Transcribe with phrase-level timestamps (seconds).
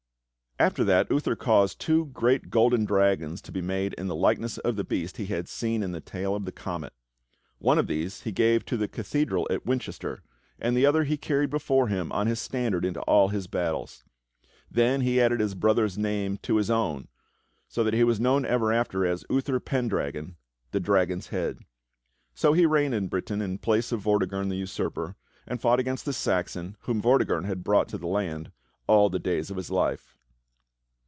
[0.59, 4.75] After that Uther caused two great golden dragons to be made in the likeness of
[4.75, 6.93] the beast he had seen in the tail of the comet.
[7.57, 10.21] One of these he gave to the Cathedral at Winchester,
[10.59, 14.03] and the other he carried before him on his standard into all his battles.
[14.69, 17.07] Then he added his brother's name to his own,
[17.67, 20.35] so that he was known ever after as Uther Pen dragon—
[20.73, 21.57] the "Dragon's Head."
[22.35, 25.15] So he reigned in Britain in place of Vortigern the usurper,
[25.47, 28.51] and fought against the Saxon, whom Vorti gern had brought to the land,
[28.85, 30.19] all the days of his life.